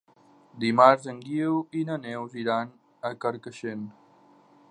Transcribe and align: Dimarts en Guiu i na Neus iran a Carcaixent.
Dimarts 0.61 1.03
en 1.13 1.19
Guiu 1.25 1.59
i 1.81 1.83
na 1.91 1.99
Neus 2.07 2.35
iran 2.45 2.73
a 3.11 3.15
Carcaixent. 3.27 3.87